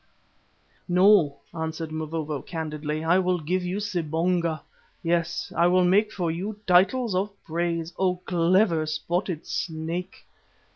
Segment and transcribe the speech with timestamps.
[0.87, 3.03] "No," answered Mavovo candidly.
[3.03, 4.61] "I will give you sibonga.
[5.03, 10.25] Yes, I will make for you Titles of Praise, O clever Spotted Snake."